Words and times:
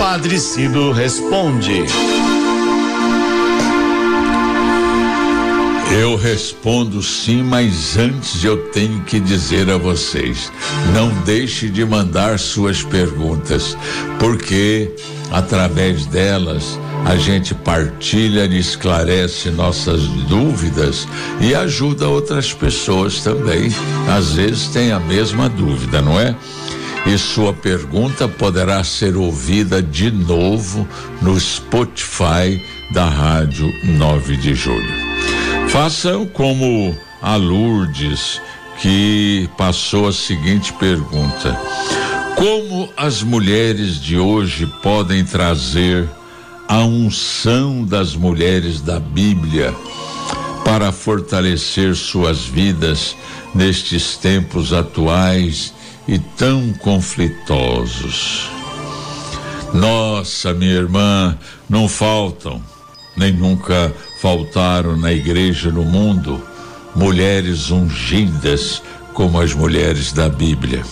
Padre 0.00 0.40
Cido 0.40 0.92
responde. 0.92 1.84
Eu 5.92 6.16
respondo 6.16 7.02
sim, 7.02 7.42
mas 7.42 7.98
antes 7.98 8.42
eu 8.42 8.70
tenho 8.70 9.02
que 9.02 9.20
dizer 9.20 9.68
a 9.68 9.76
vocês: 9.76 10.50
não 10.94 11.10
deixe 11.24 11.68
de 11.68 11.84
mandar 11.84 12.38
suas 12.38 12.82
perguntas, 12.82 13.76
porque 14.18 14.90
através 15.30 16.06
delas 16.06 16.80
a 17.04 17.16
gente 17.16 17.54
partilha 17.54 18.46
e 18.46 18.58
esclarece 18.58 19.50
nossas 19.50 20.00
dúvidas 20.26 21.06
e 21.42 21.54
ajuda 21.54 22.08
outras 22.08 22.54
pessoas 22.54 23.20
também. 23.20 23.70
Às 24.08 24.32
vezes 24.32 24.68
tem 24.68 24.92
a 24.92 24.98
mesma 24.98 25.46
dúvida, 25.46 26.00
não 26.00 26.18
é? 26.18 26.34
E 27.06 27.16
sua 27.18 27.52
pergunta 27.52 28.28
poderá 28.28 28.84
ser 28.84 29.16
ouvida 29.16 29.82
de 29.82 30.10
novo 30.10 30.86
no 31.20 31.38
Spotify 31.40 32.62
da 32.92 33.06
Rádio 33.06 33.72
9 33.82 34.36
de 34.36 34.54
Julho. 34.54 34.92
Façam 35.70 36.26
como 36.26 36.96
a 37.22 37.36
Lourdes, 37.36 38.40
que 38.80 39.48
passou 39.56 40.08
a 40.08 40.12
seguinte 40.12 40.72
pergunta: 40.74 41.58
Como 42.36 42.92
as 42.96 43.22
mulheres 43.22 44.00
de 44.00 44.18
hoje 44.18 44.66
podem 44.82 45.24
trazer 45.24 46.08
a 46.68 46.84
unção 46.84 47.84
das 47.84 48.14
mulheres 48.14 48.80
da 48.80 49.00
Bíblia 49.00 49.74
para 50.64 50.92
fortalecer 50.92 51.96
suas 51.96 52.44
vidas 52.44 53.16
nestes 53.54 54.16
tempos 54.16 54.72
atuais 54.72 55.74
e 56.06 56.18
tão 56.18 56.72
conflitosos? 56.74 58.50
Nossa, 59.72 60.52
minha 60.52 60.72
irmã, 60.72 61.38
não 61.68 61.88
faltam, 61.88 62.62
nem 63.16 63.32
nunca 63.32 63.94
faltaram 64.20 64.96
na 64.96 65.12
igreja 65.12 65.70
no 65.70 65.84
mundo 65.84 66.42
mulheres 66.94 67.70
ungidas 67.70 68.82
como 69.14 69.40
as 69.40 69.54
mulheres 69.54 70.12
da 70.12 70.28
Bíblia. 70.28 70.82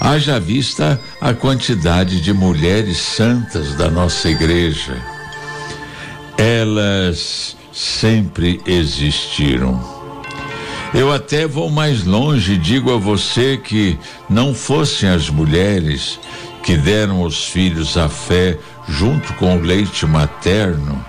Haja 0.00 0.40
vista 0.40 1.00
a 1.20 1.34
quantidade 1.34 2.20
de 2.20 2.32
mulheres 2.32 2.98
santas 2.98 3.74
da 3.74 3.90
nossa 3.90 4.30
igreja. 4.30 4.96
Elas 6.38 7.56
sempre 7.72 8.60
existiram. 8.64 9.99
Eu 10.92 11.12
até 11.12 11.46
vou 11.46 11.70
mais 11.70 12.04
longe 12.04 12.54
e 12.54 12.58
digo 12.58 12.92
a 12.92 12.96
você 12.96 13.56
que 13.56 13.96
não 14.28 14.52
fossem 14.52 15.08
as 15.08 15.30
mulheres 15.30 16.18
que 16.62 16.76
deram 16.76 17.22
os 17.22 17.44
filhos 17.44 17.96
a 17.96 18.08
fé 18.08 18.58
junto 18.88 19.32
com 19.34 19.56
o 19.56 19.60
leite 19.60 20.04
materno, 20.04 21.04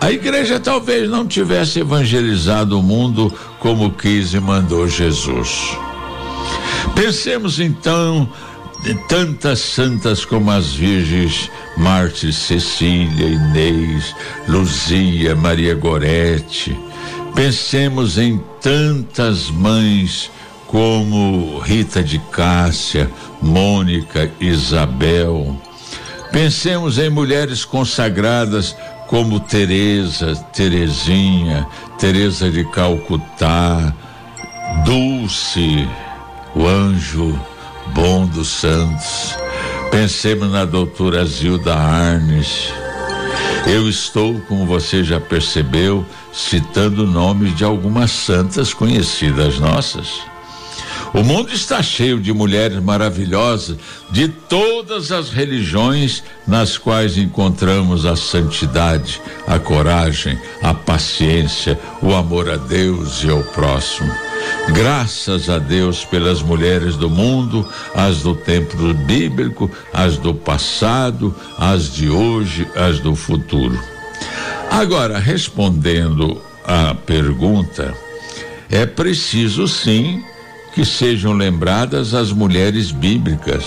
a 0.00 0.12
igreja 0.12 0.60
talvez 0.60 1.08
não 1.08 1.26
tivesse 1.26 1.80
evangelizado 1.80 2.78
o 2.78 2.82
mundo 2.82 3.32
como 3.58 3.90
quis 3.90 4.34
e 4.34 4.40
mandou 4.40 4.86
Jesus. 4.86 5.78
Pensemos 6.94 7.58
então 7.58 8.28
tantas 9.08 9.60
santas 9.60 10.26
como 10.26 10.50
as 10.50 10.74
virgens 10.74 11.50
Marte, 11.78 12.30
Cecília, 12.32 13.26
Inês, 13.26 14.14
Luzia, 14.46 15.34
Maria 15.34 15.74
Gorete. 15.74 16.76
Pensemos 17.34 18.16
em 18.16 18.40
tantas 18.62 19.50
mães 19.50 20.30
como 20.68 21.58
Rita 21.58 22.02
de 22.02 22.18
Cássia, 22.30 23.10
Mônica, 23.42 24.30
Isabel. 24.40 25.60
Pensemos 26.30 26.98
em 26.98 27.10
mulheres 27.10 27.64
consagradas 27.64 28.76
como 29.08 29.40
Teresa, 29.40 30.34
Terezinha, 30.52 31.66
Teresa 31.98 32.50
de 32.50 32.64
Calcutá, 32.70 33.94
Dulce, 34.84 35.88
o 36.54 36.66
anjo 36.66 37.38
bom 37.92 38.26
dos 38.26 38.48
santos. 38.48 39.36
Pensemos 39.90 40.50
na 40.50 40.64
doutora 40.64 41.24
Zilda 41.24 41.74
Arnes. 41.74 42.72
Eu 43.66 43.88
estou, 43.88 44.40
como 44.42 44.66
você 44.66 45.02
já 45.02 45.18
percebeu, 45.18 46.04
citando 46.32 47.06
nomes 47.06 47.56
de 47.56 47.64
algumas 47.64 48.10
santas 48.10 48.74
conhecidas 48.74 49.58
nossas. 49.58 50.33
O 51.14 51.22
mundo 51.22 51.52
está 51.52 51.80
cheio 51.80 52.18
de 52.18 52.32
mulheres 52.32 52.82
maravilhosas 52.82 53.76
de 54.10 54.26
todas 54.26 55.12
as 55.12 55.30
religiões 55.30 56.24
nas 56.44 56.76
quais 56.76 57.16
encontramos 57.16 58.04
a 58.04 58.16
santidade, 58.16 59.22
a 59.46 59.56
coragem, 59.60 60.36
a 60.60 60.74
paciência, 60.74 61.78
o 62.02 62.12
amor 62.12 62.50
a 62.50 62.56
Deus 62.56 63.22
e 63.22 63.30
ao 63.30 63.44
próximo. 63.44 64.12
Graças 64.74 65.48
a 65.48 65.60
Deus 65.60 66.04
pelas 66.04 66.42
mulheres 66.42 66.96
do 66.96 67.08
mundo, 67.08 67.64
as 67.94 68.22
do 68.22 68.34
tempo 68.34 68.76
bíblico, 69.06 69.70
as 69.92 70.16
do 70.16 70.34
passado, 70.34 71.32
as 71.56 71.94
de 71.94 72.10
hoje, 72.10 72.66
as 72.74 72.98
do 72.98 73.14
futuro. 73.14 73.78
Agora, 74.68 75.20
respondendo 75.20 76.42
à 76.64 76.92
pergunta, 76.92 77.94
é 78.68 78.84
preciso 78.84 79.68
sim 79.68 80.20
que 80.74 80.84
sejam 80.84 81.32
lembradas 81.32 82.14
as 82.14 82.32
mulheres 82.32 82.90
bíblicas, 82.90 83.64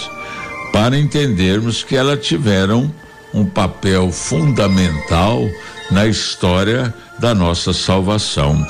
para 0.74 0.98
entendermos 0.98 1.84
que 1.84 1.96
elas 1.96 2.26
tiveram 2.26 2.94
um 3.34 3.46
papel 3.46 4.12
fundamental 4.12 5.42
na 5.90 6.06
história 6.06 6.94
da 7.20 7.34
nossa 7.34 7.72
salvação. 7.74 8.66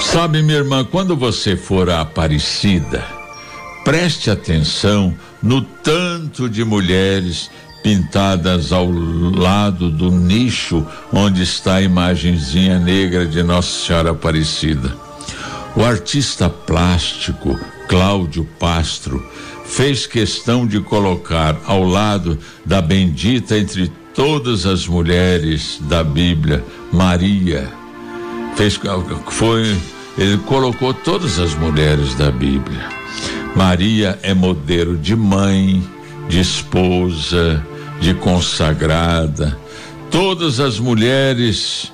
Sabe, 0.00 0.42
minha 0.42 0.58
irmã, 0.58 0.84
quando 0.84 1.16
você 1.16 1.56
for 1.56 1.88
a 1.88 2.00
Aparecida, 2.00 3.04
preste 3.84 4.30
atenção 4.30 5.14
no 5.42 5.62
tanto 5.62 6.48
de 6.48 6.64
mulheres 6.64 7.50
pintadas 7.82 8.72
ao 8.72 8.90
lado 8.90 9.90
do 9.90 10.10
nicho 10.10 10.86
onde 11.12 11.42
está 11.42 11.76
a 11.76 11.82
imagenzinha 11.82 12.78
negra 12.78 13.26
de 13.26 13.42
Nossa 13.42 13.86
Senhora 13.86 14.10
Aparecida. 14.10 15.09
O 15.76 15.84
artista 15.84 16.48
plástico 16.48 17.58
Cláudio 17.88 18.44
Pastro 18.58 19.24
fez 19.64 20.06
questão 20.06 20.66
de 20.66 20.80
colocar 20.80 21.56
ao 21.64 21.84
lado 21.84 22.38
da 22.64 22.82
bendita 22.82 23.56
entre 23.56 23.90
todas 24.14 24.66
as 24.66 24.86
mulheres 24.86 25.78
da 25.82 26.02
Bíblia, 26.02 26.64
Maria. 26.92 27.68
Fez 28.56 28.78
foi 29.28 29.76
ele 30.18 30.38
colocou 30.38 30.92
todas 30.92 31.38
as 31.38 31.54
mulheres 31.54 32.14
da 32.14 32.30
Bíblia. 32.30 32.88
Maria 33.54 34.18
é 34.22 34.34
modelo 34.34 34.96
de 34.96 35.14
mãe, 35.14 35.82
de 36.28 36.40
esposa, 36.40 37.64
de 38.00 38.12
consagrada. 38.14 39.56
Todas 40.10 40.58
as 40.58 40.78
mulheres 40.78 41.92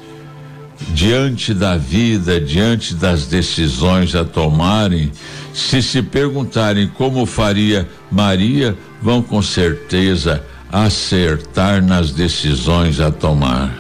diante 1.07 1.55
da 1.55 1.77
vida, 1.77 2.41
diante 2.41 2.93
das 2.93 3.29
decisões 3.29 4.17
a 4.17 4.25
tomarem, 4.25 5.13
se 5.55 5.81
se 5.81 6.03
perguntarem 6.03 6.89
como 6.89 7.25
faria 7.25 7.89
Maria, 8.11 8.77
vão 9.01 9.23
com 9.23 9.41
certeza 9.41 10.45
acertar 10.73 11.81
nas 11.81 12.11
decisões 12.11 12.99
a 12.99 13.13
tomar. 13.13 13.73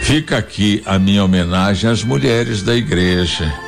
Fica 0.00 0.38
aqui 0.38 0.82
a 0.86 0.98
minha 0.98 1.22
homenagem 1.22 1.90
às 1.90 2.02
mulheres 2.02 2.62
da 2.62 2.74
igreja 2.74 3.63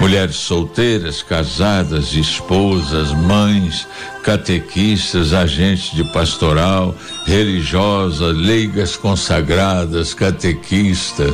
mulheres 0.00 0.36
solteiras, 0.36 1.22
casadas, 1.22 2.14
esposas, 2.14 3.12
mães, 3.12 3.86
catequistas, 4.24 5.34
agentes 5.34 5.94
de 5.94 6.02
pastoral, 6.04 6.94
religiosa, 7.26 8.26
leigas 8.26 8.96
consagradas, 8.96 10.14
catequista. 10.14 11.26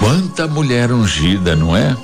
Quanta 0.00 0.46
mulher 0.48 0.90
ungida, 0.90 1.54
não 1.54 1.76
é? 1.76 1.94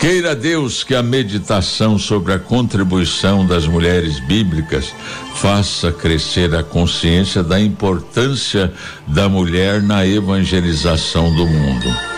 Queira 0.00 0.34
Deus 0.34 0.82
que 0.82 0.94
a 0.94 1.02
meditação 1.02 1.98
sobre 1.98 2.32
a 2.32 2.38
contribuição 2.38 3.44
das 3.44 3.66
mulheres 3.66 4.18
bíblicas 4.20 4.94
faça 5.34 5.92
crescer 5.92 6.54
a 6.54 6.62
consciência 6.62 7.42
da 7.42 7.60
importância 7.60 8.72
da 9.06 9.28
mulher 9.28 9.82
na 9.82 10.06
evangelização 10.06 11.34
do 11.34 11.46
mundo. 11.46 12.09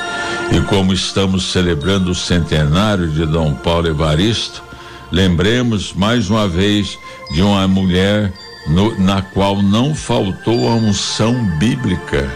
E 0.54 0.60
como 0.66 0.92
estamos 0.92 1.50
celebrando 1.50 2.10
o 2.10 2.14
centenário 2.14 3.08
de 3.08 3.24
Dom 3.24 3.54
Paulo 3.54 3.88
Evaristo, 3.88 4.62
lembremos 5.10 5.94
mais 5.94 6.28
uma 6.28 6.46
vez 6.46 6.98
de 7.32 7.40
uma 7.42 7.66
mulher 7.66 8.30
no, 8.66 8.98
na 8.98 9.22
qual 9.22 9.62
não 9.62 9.94
faltou 9.94 10.68
a 10.68 10.74
unção 10.74 11.34
bíblica, 11.58 12.30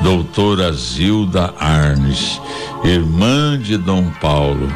doutora 0.00 0.72
Zilda 0.72 1.52
Arnes, 1.58 2.40
irmã 2.84 3.58
de 3.58 3.76
Dom 3.76 4.08
Paulo. 4.20 4.72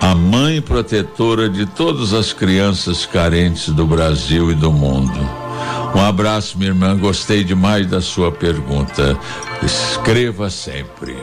a 0.00 0.14
mãe 0.14 0.60
protetora 0.60 1.48
de 1.48 1.64
todas 1.64 2.12
as 2.12 2.32
crianças 2.32 3.06
carentes 3.06 3.70
do 3.70 3.86
Brasil 3.86 4.52
e 4.52 4.54
do 4.54 4.70
mundo. 4.70 5.18
Um 5.94 6.00
abraço, 6.00 6.58
minha 6.58 6.70
irmã. 6.70 6.96
Gostei 6.96 7.42
demais 7.42 7.86
da 7.86 8.02
sua 8.02 8.30
pergunta. 8.30 9.18
Escreva 9.62 10.50
sempre. 10.50 11.16